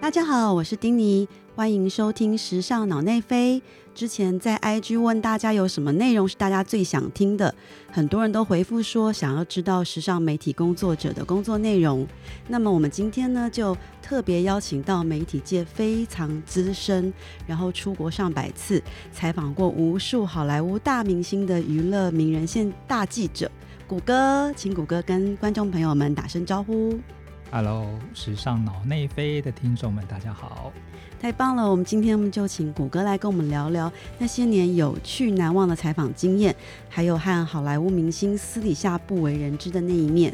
[0.00, 3.60] 大家好，我是丁尼，欢迎收听《时尚脑内飞》。
[3.94, 7.54] 之前在 IG 问大家有什么内容是大家最想听的，
[7.92, 12.06] 很多人都回复说想要知道时尚媒体工作者的工作内容。
[12.48, 17.12] 那么我们今天呢，就特别邀请到媒体界非常资深，
[17.46, 18.82] 然后出国上百次，
[19.12, 23.50] 采访过无数好莱坞大明星的娱乐名人线大记者
[23.86, 26.98] 谷歌，请谷歌跟观众朋友们打声招呼。
[27.52, 30.72] Hello，时尚脑内飞的听众们，大家好。
[31.20, 31.68] 太棒了！
[31.68, 36.54] 我们今天我们就请谷歌来跟我们聊聊那些年有趣难忘的采访经验，
[36.88, 40.32] 还有和好莱坞明星私底下不为人知的那一面。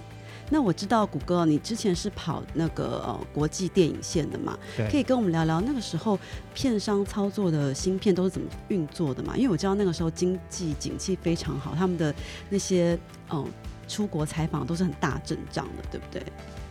[0.50, 6.18] 那我知道谷歌，你之前是跑那个、呃、国际电影线的嘛，对，可以跟我们聊聊那个时候
[6.54, 9.34] 片商操作的芯片都是怎么运作的嘛？
[9.38, 12.14] 因为我知道那个时候经济景气非常好，他们的
[12.50, 12.92] 那些
[13.30, 13.46] 嗯、呃
[13.88, 16.20] 出国采访都是很大阵仗的，对不对？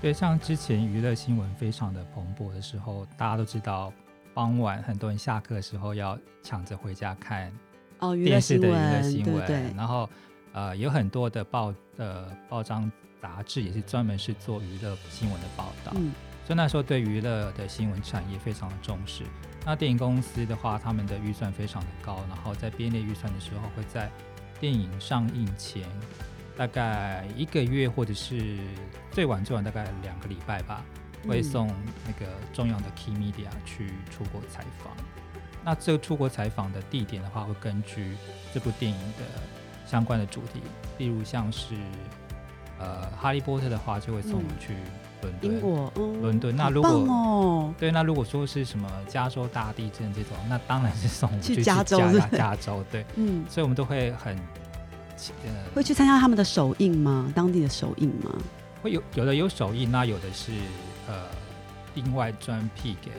[0.01, 3.91] 对，像之前娱乐新闻非常的蓬勃的时候，大家都知道，
[4.33, 7.51] 傍晚很多人下课的时候要抢着回家看
[8.23, 10.07] 电视的娱乐新闻，然后
[10.53, 16.11] 呃，有很多的报呃报章杂志也是专门是做娱乐新闻的报道，嗯
[16.45, 19.23] 所以那时候对娱乐的新闻产业非常的重视。
[19.65, 24.11] 那电影公司的话，他们的预算非常的高，然后在编列预算的时候，会在
[24.59, 25.81] 电影上映前
[26.57, 28.57] 大概一个月，或者是
[29.11, 30.83] 最晚最晚大概两个礼拜吧，
[31.27, 31.67] 会嗯送
[32.05, 34.93] 那个重要的 key media 去出国采访。
[35.63, 38.15] 那这个出国采访的地点的话，会根据
[38.53, 39.23] 这部电影的
[39.85, 40.61] 相关的主题，
[40.97, 41.73] 例如像是
[42.79, 44.75] 呃《哈利波特》的话，就会送我去
[45.23, 45.51] 伦敦。
[45.51, 51.99] 英国，嗯，伦敦那如果哦，对，那如果说是什么加州大地震这种，那当然是送我们去去加州
[52.31, 54.64] 加州，对，嗯，所以我们都会很呃
[55.73, 57.31] 会去参加他们的首映吗？
[57.35, 58.35] 当地的首映吗？
[58.81, 60.51] 会有有的有首映，那有的是
[61.07, 61.27] 呃
[61.95, 63.11] 另外专辟给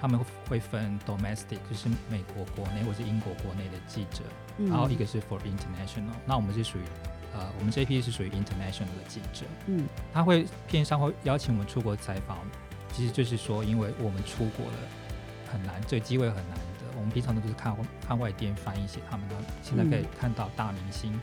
[0.00, 4.24] 他们会分 domestic，就是美国国内或是英国国内的记者，
[4.58, 6.82] 嗯然后一个是 for international，那我们是属于
[7.34, 12.38] 呃我们这一批是属于 international 的记者，嗯他会片商会邀请我们出国采访，
[12.92, 14.72] 其实就是说，因为我们出国了
[15.52, 16.58] 很难，这个机会很难
[17.06, 17.74] 们平常都是看
[18.06, 21.18] 看外电翻译写他们的，现在可以嗯看到大明星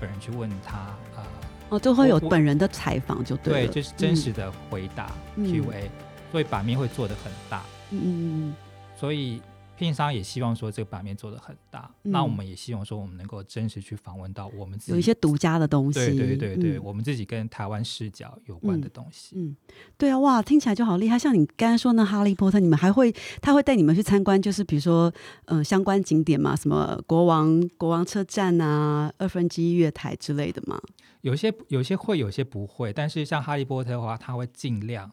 [0.00, 1.22] 本人去问他，呃，
[1.70, 5.52] 哦，都会有本人的采访就对，了，就是真实的回答、嗯。
[5.52, 5.90] Q&A，
[6.30, 8.54] 所以版面会做的很大，嗯嗯嗯。
[8.96, 9.42] 所以
[9.76, 19.36] 片商也希望说这个版面做的很大，嗯那我们也希望说我们能够真实去访问到我们自己有一些独家的东西，对对对对，嗯我们自己跟台湾视角有关的东西。
[19.36, 19.56] 嗯，
[19.98, 21.18] 对啊，哇，听起来就好厉害。
[21.18, 25.12] 像你刚才说那《哈利波特》，你们还会他会带你们去参观，就是比如说，
[25.46, 30.80] 嗯、相关景点嘛，什么国王国王车站啊、二分之一月台之类的嘛。
[31.22, 32.92] 有些有些会，有些不会。
[32.92, 35.10] 但是像哈利波特的话，他会尽量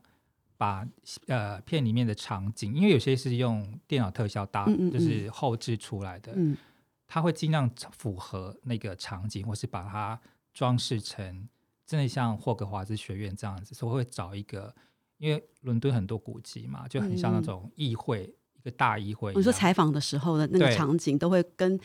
[0.62, 0.88] 把
[1.26, 6.56] 呃片里面的场景，因为有些是用电脑特效搭，嗯嗯嗯就是后置出来的，嗯
[7.08, 7.68] 他会尽量
[7.98, 10.22] 符合那个场景，或是把它
[10.54, 11.50] 装饰成
[11.88, 14.72] 真的像霍格华兹学院这样子，所以会找一个，
[15.18, 19.34] 因为伦敦很多古迹嘛，就很像那嗯种议会，一个大议会。
[19.34, 21.76] 我说采访的时候的那个场景都会跟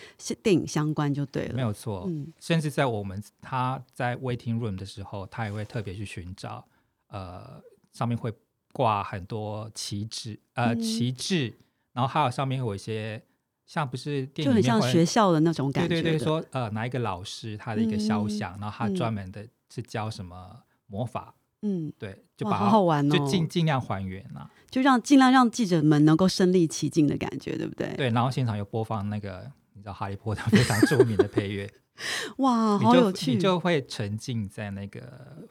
[0.42, 1.54] 电影相关，就对了。
[1.54, 6.62] 没有错，嗯甚至在我们他在 waiting room 的时候，他也会特别去寻找，
[7.08, 7.58] 呃，
[7.92, 8.30] 上面会
[8.76, 10.80] 挂很多旗帜，呃，嗯。
[10.82, 11.54] 旗帜，
[11.94, 13.22] 然后还有上面会有一些
[13.64, 16.02] 像不是电就很像学校的那种感觉的。
[16.02, 23.16] 对对对，说呃哪一个老师他的一个肖嗯像，然后他嗯专门的是教什么魔法，嗯，对，就把它好好玩哦。
[23.16, 27.94] 就尽尽量还原啦、就让尽量让记者们能够身临其境的感觉，对不对？
[27.96, 31.72] 对，然后现场有播放那个你知道哈利波特非常著名的配乐，
[32.38, 35.00] 哇，好有趣，你就会沉浸在那个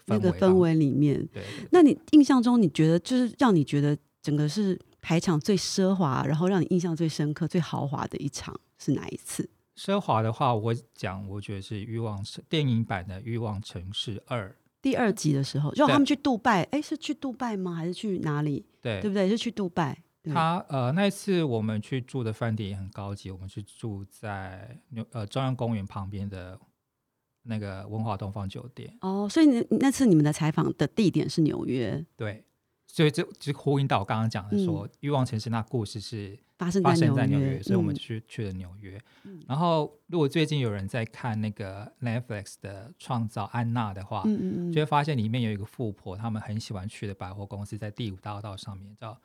[0.05, 1.17] 那个氛氛围里面。
[1.33, 9.49] 对对那你印象中，你觉得就是让你觉得整个是排场最奢华，然后让你印象最深刻、最豪华的一场是哪一次？
[9.77, 14.47] 奢华的话，我讲我觉得是《欲望城》电影版的《欲望城市二》，
[14.81, 17.73] 第二集的时候，就他们去杜拜，哎，是去杜拜吗？
[17.75, 18.65] 还是去哪里？
[18.81, 19.27] 对，对不对？
[19.27, 20.01] 是去杜拜。
[20.25, 26.59] 对他呃那一次我们去住的饭店也很高级，我们是住在纽呃中央公园旁边的
[27.43, 32.43] 那个文华东方酒店，哦，所以你那次你们的采访的地点是纽约，对，
[32.87, 37.97] 所以这就呼应到我刚刚讲的说，嗯欲望城市》那故事是发生发生在纽纽约，所以我们嗯。
[37.97, 38.97] 去、去了纽约。
[39.23, 39.43] 嗯。
[39.45, 49.19] 然后，如果最近有人在看那个 Netflix 的《创造安娜》的话，嗯嗯嗯，就会发现里面有一个富婆，他们很喜欢去的百货公司，在第五大道上面叫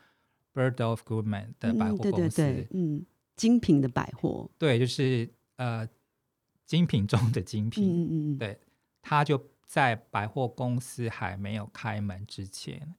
[0.61, 2.43] Bird of Goodman 的百货公司。
[2.43, 5.89] 对对，嗯，精品的百货，对就是呃
[6.67, 7.89] 精品中的精品。
[7.89, 8.61] 嗯嗯对
[9.01, 12.95] 他就在百货公司还没有开门之前，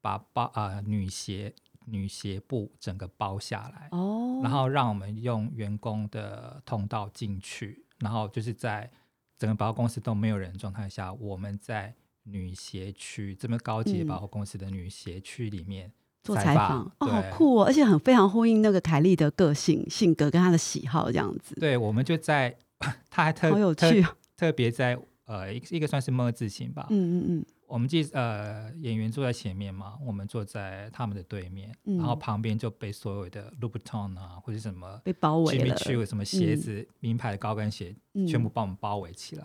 [0.00, 1.52] 把包呃女鞋
[1.86, 8.88] 女鞋部整个包下来，哦，然后让我们用员工的通道进去，然后就是在
[9.36, 22.56] 整个百货公司都没有人的状态下，我们在女鞋区这么高级百货公司的女鞋区里面做采采访，哦，好酷哦，而且很非常呼应那个凯莉的个性、性格跟她的喜好这样子，对，我们就在
[23.10, 38.26] 他还特好有特趣哦，特别在呃一个一个算是么字形吧，嗯嗯嗯，我们记呃演员坐在前面嘛，我们坐在他们的对面，然后嗯旁边就被所有的 Louboutin 啊或者什么被包围了，Choo 什么鞋子、名牌的高跟鞋，嗯。
[38.26, 39.44] 全部把我们包围起来。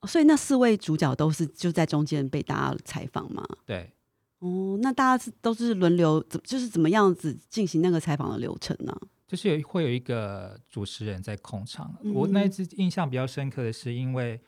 [0.00, 3.44] 哦所以那四位主角都是就在中间被大家采访嘛。
[3.66, 3.90] 对，
[4.40, 8.96] 哦，那大家是都是轮流，怎就是怎么样子进行那个采访的流程呢？
[9.26, 11.94] 就是有会有一个主持人在控场。
[12.02, 12.14] 嗯。
[12.14, 14.40] 我那一次印象比较深刻的是，因为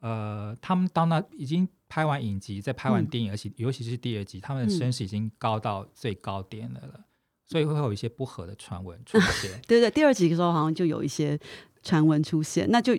[0.00, 3.06] 呃，他们到那已经拍完影集，在拍完嗯。
[3.06, 4.78] 电影，而且尤其是第二集，他们的嗯。
[4.78, 7.04] 声势已经高到最高点了了，
[7.46, 11.38] 所以会有一些不合的传闻出现， 对对，第二集的时候好像就有一些
[11.82, 12.94] 传闻出现，那就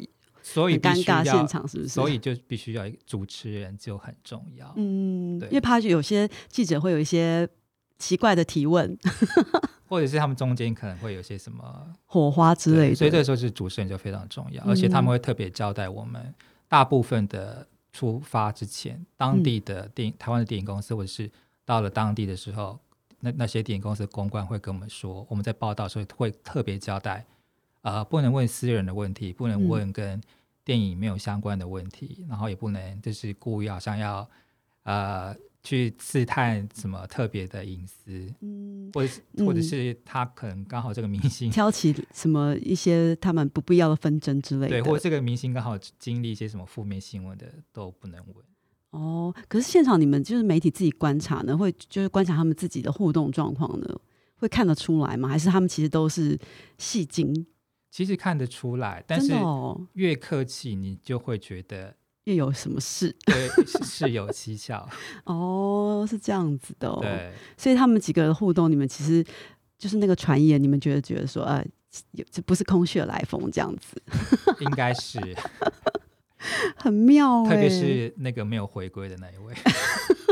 [0.47, 1.89] 所以尴尬现场，是不是？
[1.89, 4.71] 所以就必须要主持人就很重要。
[4.75, 7.49] 嗯，对因为怕有些记者会有一些
[7.97, 8.95] 奇怪的提问、
[9.89, 16.31] 或者是他们中间可能会有些什么火花之类的，所以这个时候是主持人就非常重要，而且他嗯们会特别交代我们
[16.67, 21.27] 大部分的出发之前，当地的电影、台湾的电影公司，或者是
[21.65, 22.77] 到了当地的时候，
[23.19, 27.25] 那那些电影公司的公关会跟我们说，我们在报道的时候会特别交代，
[27.85, 30.19] 呃，不能问私人的问题，不能嗯问跟
[30.63, 34.27] 电影没有相关的问题，然后也不能就是故意好像要
[34.85, 38.27] 呃去刺探什么特别的隐私。
[38.41, 48.35] 嗯，或者是或者嗯是他可能刚好这个明星 挑起什么一些他们不必要的纷争之类的，对，或者这个明星刚好经历一些什么负面新闻的都不能问。
[48.89, 53.95] 哦，可是现场你们就是媒体自己观察呢，会就是观察他们自己的互动状况呢，
[54.37, 55.29] 会看得出来吗？
[55.29, 56.39] 还是他们其实都是
[56.79, 57.45] 戏精？
[57.95, 59.31] 其实看得出来，但是
[59.93, 61.95] 越客气，你就会觉得
[62.25, 63.15] 越有什么事？
[63.25, 64.85] 对是 是有蹊跷。
[65.23, 66.99] 哦，是这样子的哦。
[67.01, 69.23] 对，所以他们几个的互动，你们其实
[69.77, 71.65] 就是那个传言，你们觉得觉得说，呃，
[72.11, 73.95] 有这不是空穴来风这样子，
[74.59, 75.17] 应该是，
[76.75, 79.53] 很妙哎、特别是那个没有回归的那一位。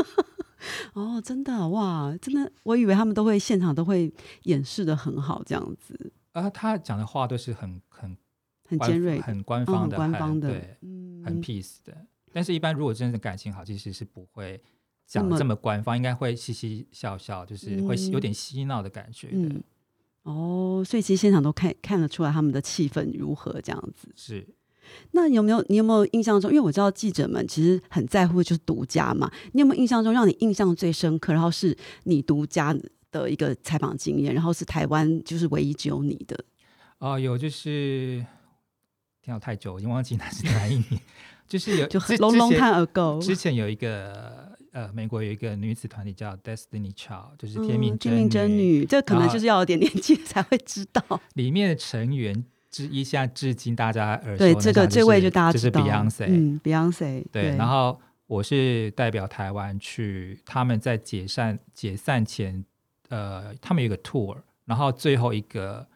[0.92, 4.12] 哦，真的哇，真的，我以为他们都会现场都会
[4.42, 8.16] 演示的很好，这样子啊，他讲的话都是很很
[8.68, 11.96] 很尖锐，很官嗯很方的、官方的对，，嗯，很 peace 的。
[12.32, 14.60] 但是，一般如果真的感情好，其实是不会
[15.06, 19.36] 讲这么官方，应该会嘻嘻笑笑，就是会嗯有点嬉闹的感觉的。
[19.36, 19.62] 嗯，
[20.24, 24.08] 哦，所以其实现场都看看得出来他们的气氛如何这样子。
[24.16, 24.46] 是。
[25.12, 26.50] 那有没有你有没有印象中？
[26.50, 32.76] 因为我知道记者们其实很在乎就是独家嘛，你有没有印象中让你印象最深刻，然后是你独家
[33.22, 36.44] 的一个采访经验，然后是台湾就是唯一只有你的？
[36.98, 38.24] 哦，有就是
[39.22, 41.00] 听到太久，我已经忘记那是哪一年，
[41.46, 51.20] 就是有 就之 long 之 long 前 time ago，之前有一个呃，美国有一个女子团体叫 Destiny Child，就是嗯天命天命真女，女，这可能就是要有点年纪才会知道。
[51.34, 62.64] 里面的成员之一，现在至今大家耳熟对，能详这个这位就就是大家知道，Beyonce，、嗯，Beyonce，对，然后我是代表台湾去，他们在解散解散前，
[63.14, 65.86] 呃，他们有一个 tour，然后最后一个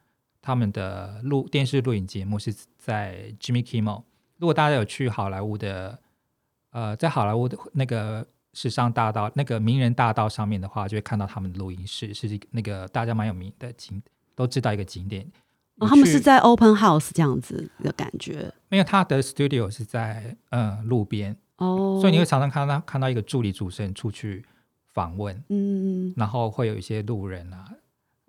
[0.41, 4.05] 他们的录电视录影节目是在 Jimmy Kimmel。
[4.37, 5.99] 如果大家有去好莱坞的，
[6.71, 14.01] 呃，在好莱坞的那个时尚大道、那个名人大道上面的话，就会看到他们的录音室，是一那个大家蛮有名的景，
[14.37, 15.29] 都知道一个景点。
[15.81, 24.45] 哦，他们是在 open house 这样子的感觉没有他的 studio 是在嗯路边，哦，所以你会常常看到看到一个助理主持人出去
[24.99, 27.73] 访问，嗯然后会有一些路人啊，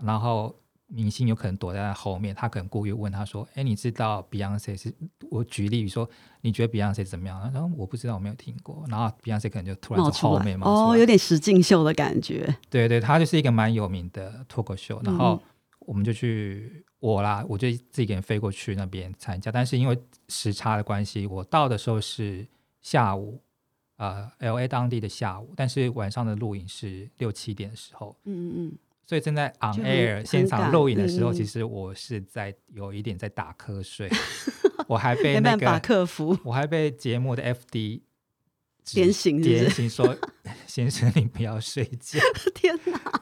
[0.04, 4.94] 然后明星有可能躲在他后面，他可能故意问他说：“哎，你知道 Beyonce 是？”
[5.32, 6.08] 我举例说
[6.42, 8.86] ：“你觉得 Beyonce 怎么样？”然后我不知道，我没有听过。
[8.88, 11.00] 然后 Beyonce 可能就突然从后面冒出哦，来。
[11.00, 12.56] 有点实境秀的感觉。
[12.70, 15.02] 对对，他就是一个蛮有名的脱口秀。
[15.04, 15.40] 然后嗯
[15.90, 19.52] 我们就去我啦，我就自己一个人飞过去那边参加。
[19.52, 19.98] 但是因为
[20.28, 22.48] 时差的关系，我到的时候是
[22.82, 23.42] 下午，
[24.00, 28.16] 呃，L A 当地的下午，但是晚上的录影是六七点的时候。
[28.24, 34.08] 嗯嗯所以正在 on air 现场录影的时候，嗯嗯其实我是在有一点在打瞌睡，
[34.88, 36.38] 我还被没那个克服。
[36.44, 38.02] 我还被节目的 FD
[38.86, 40.16] 指点醒点醒说，
[40.68, 42.20] 先生你不要睡觉，
[42.54, 43.22] 天哪！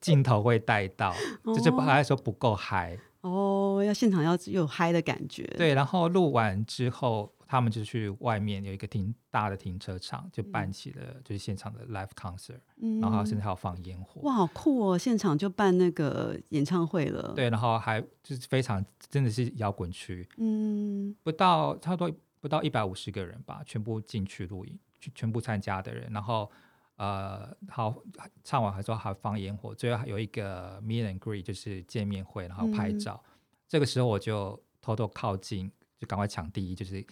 [0.00, 1.14] 镜头会带到，
[1.44, 2.98] 就是哦还说不够嗨。
[3.20, 14.20] 哦，要现场要有嗨的感觉。，对，然后录完之后，他们就去外面有一个停大的停车场，就办嗯起了就是现场的 live concert，、嗯然后甚至还有放烟火。
[14.22, 14.98] 哇，好酷哦！
[14.98, 26.50] 现场就办那个演唱会了。，对，然后还就是非常真的是摇滚区，嗯，不到差不多不到一百五十个人吧，全部进去录影，全全部参加的人，然后
[26.96, 27.94] 呃，好
[28.42, 33.22] 唱完还说还放烟火，最后还有一个 meet and greet，就是见面会，然后拍嗯照。
[33.68, 37.04] 这个时候我就偷偷靠近，就赶快抢第一，就是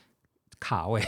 [0.65, 1.03] 卡位。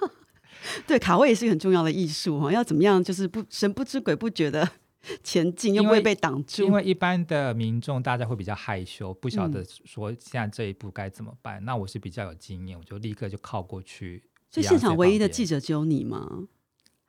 [0.86, 4.66] 对，卡位也是很重要的艺术哈，要怎么样就是不神不知鬼不觉的
[5.22, 6.64] 前进，又不会被挡住。
[6.64, 11.62] 因为一般的民众大家会比较害羞，不晓嗯得说现在这一步该怎么办。
[11.64, 14.22] 那我是比较有经验，我就立刻就靠过去。
[14.50, 16.48] 所以现场唯一的记者，只有你吗？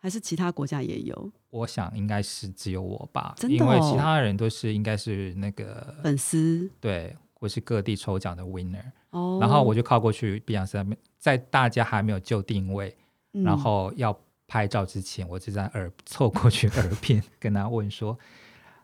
[0.02, 8.92] 还是其他国家也有我想应该是只有我吧，真的因为哦其他人都是应该是那个粉丝对，或是各地抽奖的 winner。
[9.12, 9.38] 哦？
[9.40, 12.96] 然后我就靠过去，碧昂斯那边，在大家还没有就定位，
[13.34, 18.18] 嗯然后要拍照之前，我就在耳凑过去耳边跟他问说，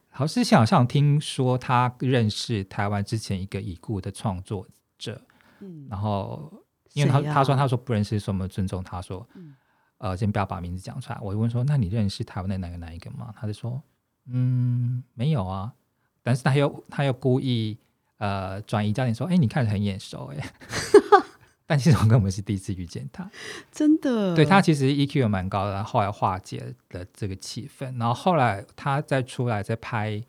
[0.09, 4.67] 好是想好像听说他认识台湾之前一个已故的创作
[4.97, 5.21] 者，
[5.59, 6.51] 嗯然后
[6.93, 9.55] 因为他、他说他说不认识，所以我们尊重他说，嗯
[9.97, 11.19] 呃，先不要把名字讲出来。
[11.21, 13.33] 我就问说，那你认识台湾的哪个哪一个吗？
[13.35, 13.81] 他就说，
[14.27, 15.73] 嗯，没有啊，
[16.21, 17.77] 但是他又他又故意
[18.17, 20.53] 呃转移焦点说，哎，你看着很眼熟哎。
[21.67, 23.27] 但其实我根本是第一次遇见他，
[23.71, 24.35] 真的。
[24.35, 30.23] 对他其实 EQ 也蛮高的，后来化解了这个气氛，然后后来他再出来再拍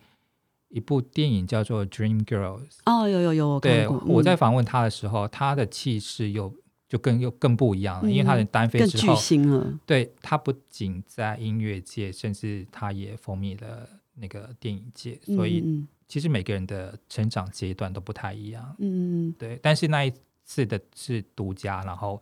[0.68, 6.50] 一部电影叫做《Dream Girls》，哦，有有有，我看我在嗯访问他的时候，他的气势又
[6.88, 18.74] 就更又更不一样了，因为他的单飞之后，星了，对他不仅在音乐界，甚至他也风靡了那个电影界，所以嗯其实每个人的成长阶段都不太一样。
[18.78, 20.12] 嗯嗯对，但是那一
[20.44, 22.20] 次的是独家，然后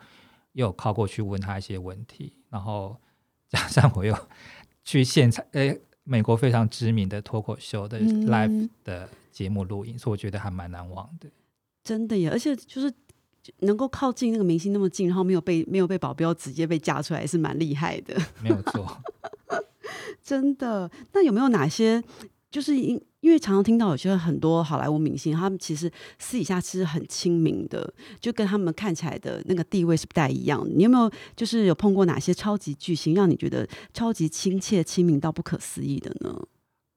[0.53, 2.97] 又有靠过去问他一些问题，然后
[3.49, 4.17] 加上我又
[4.85, 11.29] 去现场， 呃，美国非常知名的脱口秀的嗯 live 的节目录影，所以我觉得还蛮难忘的。
[11.83, 12.93] 真的耶，而且就是。
[13.59, 18.17] 能够靠近那个明星那么近，然后没有被没有被保镖直接被架出来，是蛮厉害的。
[18.43, 19.03] 没有错，
[20.25, 22.03] 真的，那有没有哪些
[22.55, 30.71] 就是因因为常常听到有些很多好莱坞明星，他们其实私底下其实很亲民的，就跟他们看起来的那个地位是不太一样的。
[30.71, 36.47] 你有没有就是有碰过哪些超级巨星，让你觉得超级亲切、亲民到不可思议的呢？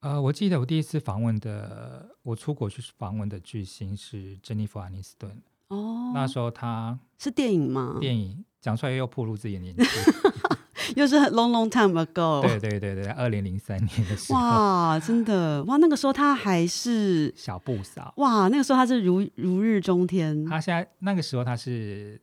[0.01, 7.97] 呃，我记得我第一次访问的，我出国去访问的巨星是珍妮弗·安妮斯顿，哦，那时候她是电影吗？
[7.99, 9.83] 电影讲出来又暴露自己的年纪，
[10.95, 12.41] 又是很 long long time ago。
[12.41, 15.77] 对对对对，二零零三年的时候，哇，真的哇！
[15.77, 20.45] 那个时候他还是小布嫂，哇，那个时候他是如如日中天。
[20.45, 22.21] 他现在那个时候他是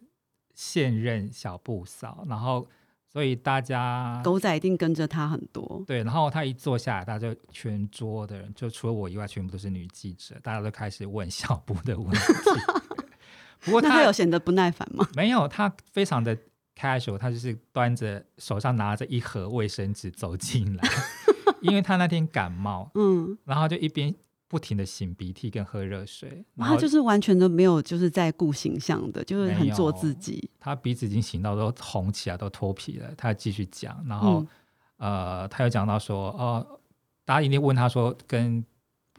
[0.55, 2.67] 现任小布嫂，然后
[3.13, 5.83] 所以大家狗仔一定跟着他很多。
[5.87, 12.19] 对，然后他一坐下来，大家就全桌的人，就除了我以外，全部都是女记者，大家都开始问小布的问题。
[13.65, 15.09] 不过那他有显得不耐烦吗？
[15.17, 16.37] 没有，他非常的
[16.79, 20.83] casual，他就是端着手上拿着一盒卫生纸走进来，
[21.63, 24.15] 因为他那天感冒，嗯，然后就一边
[24.49, 30.51] 不停的擤鼻涕跟喝热水，然然后后就是完全都没有就是在顾形象的，就是很做自己。
[30.61, 34.41] 他鼻子已经擤到都红起来，都脱皮了，他继续讲，然后、
[34.99, 36.81] 嗯呃，他又讲到说，哦，
[37.25, 38.65] 大家一定问他说跟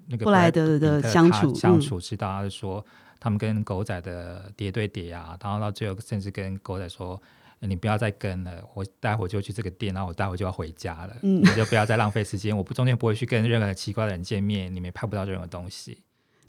[0.07, 2.85] 那个布莱德的相处嗯相处之道，他就说
[3.19, 7.21] 他们跟狗仔的叠对叠啊，然后到最后甚至跟狗仔说。
[7.65, 12.55] 你不要再跟了，我待会就去这个店，然后我待会就要回家了，嗯你就不要再浪费时间。
[12.55, 16.01] 我不中间不会去跟任何奇怪的人见面，你们也拍不到任何东西。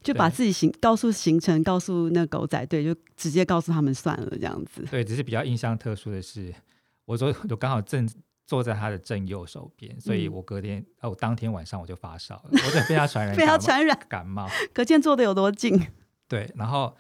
[0.02, 4.87] 就把自己行告诉行程，告诉那狗仔队，就直接告诉他们算了，这样子。
[4.88, 6.54] 对，只是比较印象特殊的是，
[7.04, 8.08] 我说我刚好正
[8.46, 14.49] 坐在他的正右手边，所以嗯我隔天哦，我当天晚上我就发烧了，我就被他传染 被他传染，感冒。
[14.73, 15.76] 可见坐的有多近。
[16.28, 16.96] 对，然后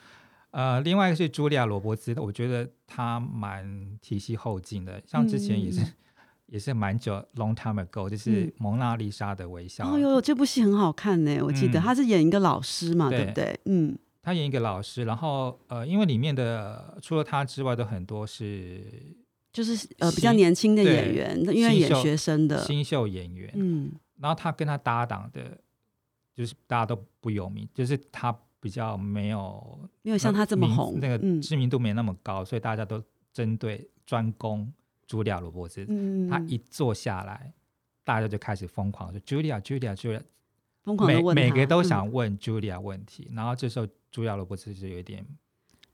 [0.50, 5.92] 呃，另外一个是茱莉亚·罗伯兹，我觉得她蛮提携后进的，像之前也是、嗯
[6.46, 9.84] 也是蛮久 long time ago，就是嗯蒙娜丽莎的微笑。
[9.84, 13.60] 哦哟，这部戏很好看呢，我记得嗯他是演一个老师嘛，对对不对？
[13.64, 18.80] 嗯，他演一个老师，然后呃，因为里面的除了他之外，的很多是
[19.52, 23.50] 就是呃比较年轻的演员，因为演学生的，新秀演员。
[23.54, 25.58] 嗯然后他跟他搭档的，
[26.32, 34.72] 就是大家都不有名，就是他比较没有没有像他这么红，那个嗯知名度没那么高，所以大家都针对专攻
[35.06, 35.84] 朱莉亚·罗伯兹。
[35.88, 37.52] 嗯，他一坐下来，
[38.02, 40.22] 大家就开始疯狂说朱莉亚、朱莉亚、朱莉亚，
[40.82, 43.30] 疯狂的每问每每个都嗯想问朱莉亚问题。
[43.32, 45.24] 然后这时候朱莉亚·罗伯兹就有一点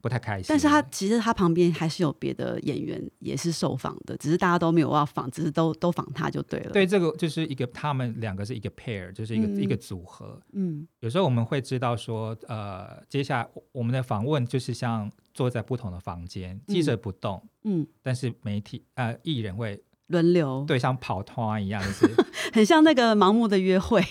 [0.03, 0.47] 不太开心。
[0.49, 6.71] 但是他其实他旁边还是有别的演员也是受访的，只是大家都没有要访，只是都都访他就对了。
[6.71, 10.37] 对这个就是一个他们两个是一个 pair，就是一个、嗯一个组合。
[10.51, 10.85] 嗯。
[10.99, 24.03] 有时候我们会知道说，呃，接下来我我们的访问就是像坐在不同的房间，记者不动，嗯，但是媒体呃艺人会轮流，对像跑团一样，就是 很像那个盲目的约会，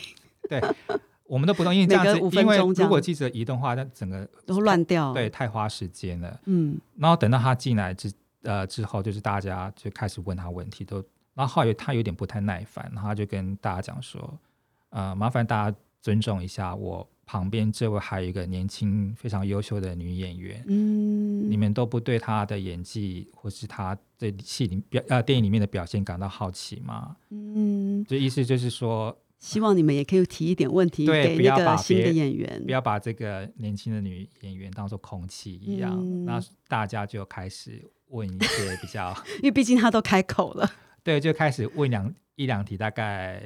[0.49, 0.59] 对，
[1.33, 5.15] 我们都不动，因为这样子因为如果记者移动的话，那整个都乱掉。
[5.15, 6.39] 对，太花时间了。
[6.45, 8.13] 嗯然后等到他进来之
[8.43, 10.97] 呃之后，就是大家就开始问他问题，都
[11.33, 14.39] 然后后来他有点不太耐烦，然后他就跟大家讲说，
[14.91, 27.17] 呃，麻烦大家尊重一下我旁边这位还有一个年轻非常优秀的女演员，嗯，你们都不对她的演技或是她在戏里表呃电影里面的表现感到好奇吗？
[27.31, 32.71] 嗯，这意思就是说，希望你们也可以提一点问题给那个新的演员不。
[32.71, 39.13] 要把这个年轻的女演员当做空气一样，嗯那大家就开始问一些比较。
[39.43, 40.71] 因为毕竟她都开口了。
[41.03, 43.43] 对，就开始问两一两题，大概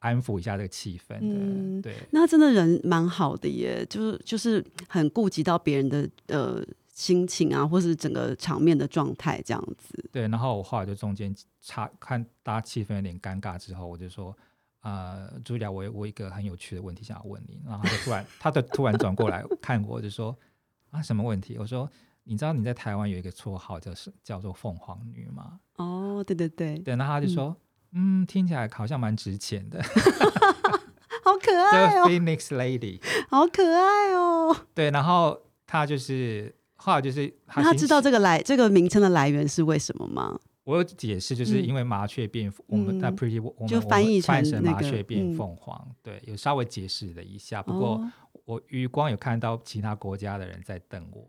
[0.00, 1.18] 安抚一下这个气氛的。
[1.20, 10.06] 嗯对，那真的人蛮好的耶，就是就是很顾及到别人的呃心情啊，或是整个场面的状态这样子。
[10.12, 10.28] 对。
[10.28, 14.36] 然后我后来就中间差看大家气氛有点尴尬之后，我就说。
[14.82, 20.34] 呃，朱莉亚，我有我一个很有趣的问题想要问你，然后他就突然，他就突然转过来看我，就说
[20.90, 21.56] 啊，什么问题？
[21.58, 21.88] 我说，
[22.24, 25.60] 你知道你在台湾有一个绰号叫是叫做凤凰女吗？
[25.76, 27.54] 哦，对对对，对，然后他就说，
[27.92, 29.82] 嗯听起来好像蛮值钱的，
[31.24, 33.00] 好可叫爱哦， Phoenix Lady。
[33.28, 34.56] 好可爱哦。
[34.74, 40.38] 对，然后他就是后来就是他他知道这个来这个名称的来源是为什么吗？
[40.70, 47.60] 我有解释，就是嗯因为麻雀变，我们在嗯 Pretty，我们就翻译成麻雀变嗯凤凰，对，有稍微解释了一下。
[47.62, 48.12] 不过哦
[48.44, 51.28] 我余光有看到其他国家的人在瞪我，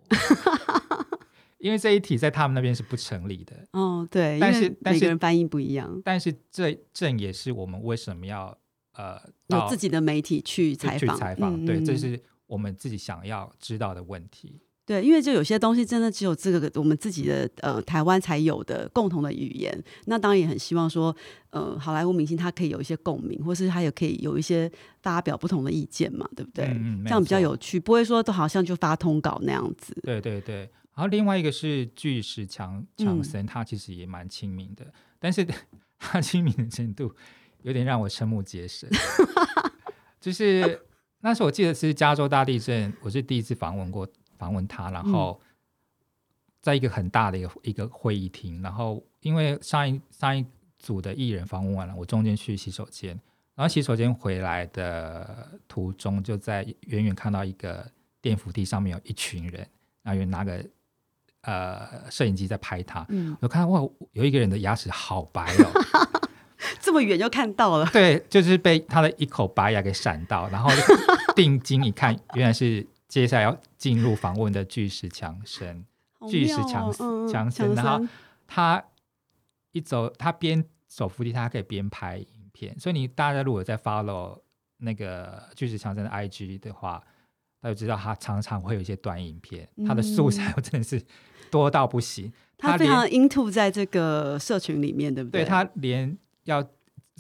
[1.60, 3.56] 因为这一题在他们那边是不成立的。
[3.74, 8.58] 哦，对，但是但是个人翻译不一样，但是这正也是我们为什么要
[8.94, 14.62] 呃到有自己的媒体去采访，采访，对，这是我们自己想要知道的问题。
[14.92, 21.16] 对，因为就有些东西真的只有这个我们自己的呃台湾才有的共同的语言，那当然也很希望说，
[21.52, 24.70] 呃，好莱坞明星他可以有一些共鸣，或是他也可以有一些
[25.02, 26.66] 发表不同的意见嘛，对不对？
[26.66, 29.96] 嗯嗯这样比较有趣，不会说都好像就发通稿那样子。
[30.04, 30.58] 对对对，
[30.94, 34.86] 然后另外一个是巨石强强嗯森，他其实也蛮亲民的，
[35.20, 35.48] 但是
[35.98, 37.16] 他亲民的程度
[37.62, 38.88] 有点让我瞠目结舌。
[40.20, 40.82] 就是
[41.22, 44.06] 那时候我记得是加州大地震，我是第一次访问过
[44.42, 45.40] 访问他，然后
[46.62, 50.44] 在一个很大的一个一个会议厅，然后因为上一上一
[50.80, 53.10] 组的艺人访问完了，我中间去洗手间，
[53.54, 57.88] 然后洗手间回来的途中，就在远远看到一个
[58.20, 59.68] 电扶梯上面有一群人，
[60.02, 60.66] 然后有拿个
[61.42, 66.20] 呃摄影机在拍他，嗯，我看到哇，有一个人的牙齿好白哦，
[66.82, 70.82] 这么远就看到了，对，就是被他的一口白牙给闪到，然后就
[71.36, 75.86] 定睛一看，原来是接下来要进入访问的巨石强森。
[76.14, 76.90] 好巨石强
[77.30, 78.08] 强森然后
[78.48, 78.82] 他
[79.74, 84.40] 一走，他边走扶梯，他可以边拍影片，所以你大家如果在 follow
[84.78, 87.04] 那个巨石强森的 IG 的话，
[87.62, 91.04] 他就知道他常常会有一些短影片，他的素材真的是
[91.50, 92.32] 多到不行。
[92.58, 96.66] 他非常 into 在这个社群里面，对不对对他连要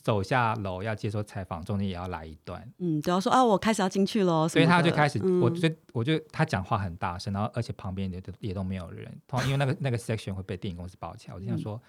[0.04, 11.82] 走下楼要接受采访，中间也要来一段，嗯，只要说啊，我开始要进去喽，所以他就开始，我嗯就我就他讲话很大声，然后而且旁边也都也都没有人，通因为那个 那个 section 会被电影公司包起来，我就想嗯说，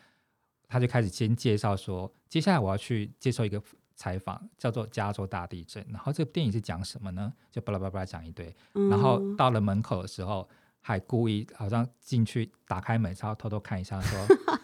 [0.69, 3.63] 他就开始先介绍说，接下来我要去接受一个
[3.95, 7.33] 采访，叫做加州大地震，然后这个电影是讲什么呢？
[7.51, 8.55] 就巴拉巴拉讲一堆，
[8.91, 10.47] 然后嗯到了门口的时候，
[10.81, 14.27] 还故意好像进去打开门，然后偷偷看一下说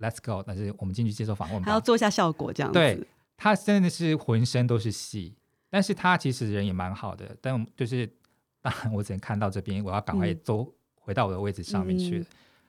[0.00, 1.66] Let's go，但是我们进去接受访问吧。
[1.66, 5.34] 还要做一下效果这样子，对他真的是浑身都是戏，
[5.70, 8.08] 但是他其实人也蛮好的，但就是
[8.60, 12.26] 当然我只能看到这边，我要赶快嗯走回到我的位置上面去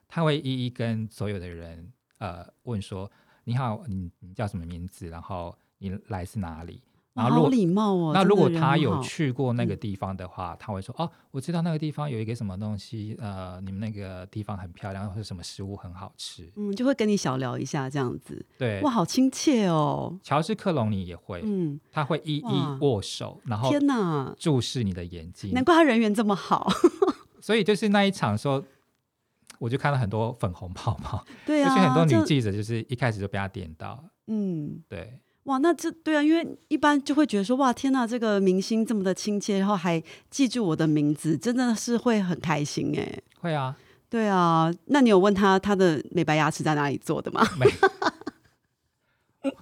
[0.07, 3.11] 他会一一跟所有的人呃问说
[3.43, 5.07] ：“你好，你你叫什么名字？
[5.09, 6.81] 然后你来自哪里？”
[7.15, 8.11] 然后如好果礼貌哦。
[8.13, 16.51] 那如果他有去过那个嗯地方的话，他会说：“哦，我知道那个地方有一个什么东西，呃，你们那个地方很漂亮，或者什么食物很好吃。
[16.55, 20.19] 嗯，就会跟你小聊一下这样子，”对哇，，好亲切哦。
[20.21, 25.63] 乔治克隆尼也会，嗯，他会一一握手，然后天哪，注视你的眼睛难。
[25.63, 26.69] 怪他人缘这么好。
[27.41, 28.61] 所以就是那一场的时候，
[29.59, 34.03] 我就看到很多粉红泡泡，对啊，而且很多女记者就是一开始就被他点到。
[34.27, 43.19] 嗯，对，哇，那这对啊，因为一般就会觉得说，哇，天呐，这个明星这么的亲切，然后还记住我的名字，真的是会很开心哎。
[43.39, 43.75] 会啊，
[44.09, 47.47] 对啊，那你有问他他的美白牙齿在哪里做的吗？
[47.57, 47.65] 没。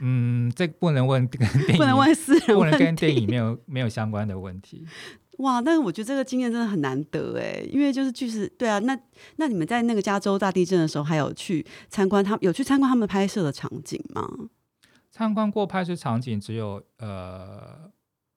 [0.00, 4.84] 嗯，这不能问跟电影，不能问私人，不能跟电影没有没有相关的问题。
[5.38, 8.98] 哇，但是我觉得这个经验真的很难得哎，因为就是就是对啊，那
[9.36, 14.28] 那你们在那个加州大地震的时候，还有去参观他有去参观他们拍摄的场景吗？
[15.22, 17.88] 参观过拍摄场景，只有呃，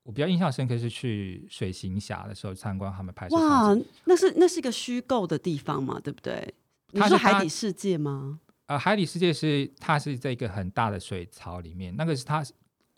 [0.04, 3.36] 我比较印象深刻是去水行侠的时候参观他们拍摄。
[3.36, 6.54] 哇，那是那是一个虚构的地方嘛，对不对？
[6.91, 8.39] 你说海底世界吗？
[8.67, 12.45] 呃，海底世界是它是在一个很大的水槽里面，那个是它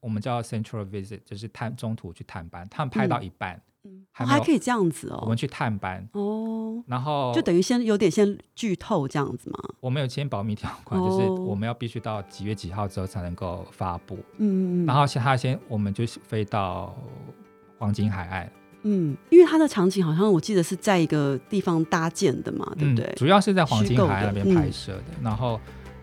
[0.02, 3.62] 我们叫 central visit，就是探中途去探班，他们拍到一半。
[4.26, 9.60] 还可以这样子哦，我们去探班哦，然后就等于先有点先剧透这样子嘛？
[9.80, 14.16] 我们有签保密条款，就是我们要必须到几月几号之后才能够发布。
[14.38, 16.96] 嗯嗯然后先他先，我们就飞到
[17.78, 18.52] 黄金海岸。
[18.84, 23.14] 嗯，因为它的场景好像我记得是在一个地方搭建的嘛，对不对？
[23.16, 25.04] 主要是在黄金海岸那边拍摄的。
[25.22, 25.60] 然后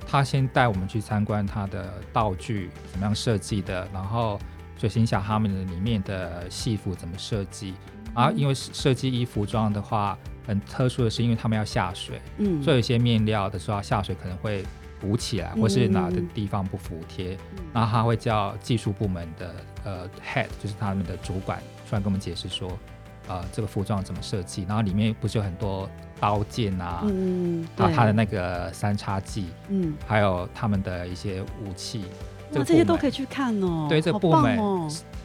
[0.06, 4.38] 他先带我们去参观他的道具怎么样设计的，然后。
[4.76, 7.74] 水行侠他们的里面的戏服怎么设计？
[8.14, 14.64] 然后因为设计衣服装的话，很特殊的是，因为他们要下水，嗯，所以有些面料的时候下水可能会
[15.00, 17.36] 鼓起来，或是哪的地方不服帖，
[17.72, 22.70] 然后他会叫技术部门的呃 head，就是他们的主管出来跟我们解释说，
[23.28, 24.64] 呃，这个服装怎么设计？
[24.68, 25.88] 然后里面不是有很多
[26.20, 32.04] 刀剑啊，嗯，然后他的那个三叉戟，嗯，还有他们的一些武器。
[32.52, 33.86] 这些都可以去看哦。
[33.88, 34.56] 对，这个部门，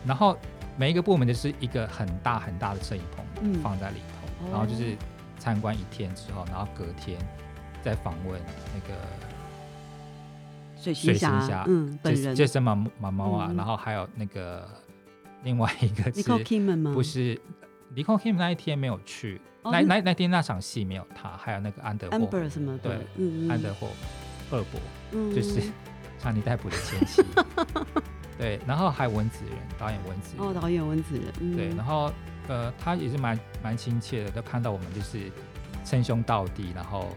[0.04, 0.36] 然后
[0.80, 3.98] 每一个部门就是一个很大很大的摄影棚放在里
[4.39, 4.96] 头，然后就是
[5.38, 7.20] 参观一天之后，然后隔天
[7.84, 8.42] 再访问
[8.74, 8.96] 那个
[10.82, 12.34] 水水行侠，嗯，本人。
[12.34, 14.65] 杰森马马猫啊，然后还有那个
[15.44, 16.24] 另外一个是？
[16.94, 17.38] 不是
[17.94, 22.94] ，Nicole Kim 那一天没有去，那那那天那场戏没有他，还有那个安德霍什么对，
[23.50, 23.89] 安德霍
[24.50, 24.80] 赫伯，
[25.36, 25.62] 就是。
[26.22, 27.24] 查尼戴普的前 妻，
[28.39, 32.10] 对，然后还有文子仁导演文子仁哦，导演文子仁，对，然后
[32.47, 35.30] 呃，他也是蛮蛮亲切的，都看到我们就是
[35.84, 37.10] 称兄道弟，然后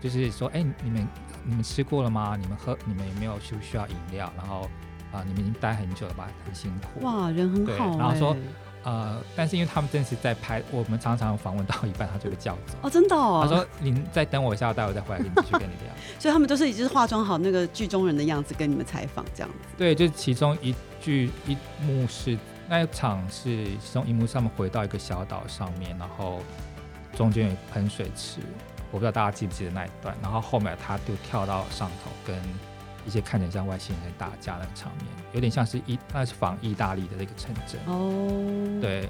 [0.00, 1.08] 就是说，哎，你们
[1.44, 2.36] 你们吃过了吗？
[2.40, 4.32] 你们喝你们有没有需不需要饮料？
[4.36, 4.70] 然后
[5.12, 7.04] 啊，你们已经待很久了吧，很辛苦。
[7.04, 8.36] 哇，人很好，然后说。
[8.82, 12.78] 呃，但是因为他们正是在拍，我们常常访问到一半，他就会叫走。
[12.80, 13.40] 哦，真的哦。
[13.42, 19.68] 他说：“您再等我一下，待会再回来跟你继续跟你聊。” 所以他们都是已经是化妆好那个剧中人的样子跟你们采访这样子。
[19.76, 22.38] 对，就是其中一句一幕是
[22.68, 26.40] 那一场是其中一幕，上面回到一个小岛上面，然后
[27.14, 28.40] 中间有喷水池，
[28.90, 30.16] 我不知道大家记不记得那一段。
[30.22, 32.34] 然后后面他就跳到上头跟。
[33.06, 38.80] 一些看起来像外星人打架那个场面，有点像是意，那是仿意大利的那个城镇哦。
[38.80, 39.08] 对。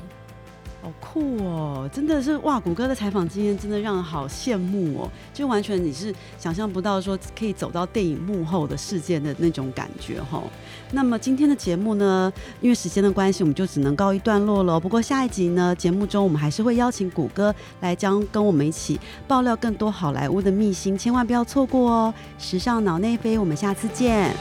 [0.83, 1.89] 好酷哦！
[1.93, 10.43] 真的是哇，谷歌的采访经验真的让人好羡慕哦，就完全你是想象不到说可以走到电影幕后的世界的那种感觉哈。
[10.93, 14.81] 那么今天的节目呢，因为时间的关系，我们就只能告一段落了。
[14.81, 22.15] 不过下一集呢，节目中我们还是会邀请谷歌来将跟我们一起爆料更多好莱坞的秘辛，千万不要错过哦！
[22.39, 24.35] 时尚脑内飞，我们下次见。